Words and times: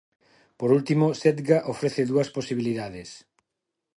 Por 0.59 0.69
último, 0.77 1.05
Setga 1.21 1.57
ofrece 1.73 2.01
dúas 2.11 2.29
posibilidades. 2.37 3.09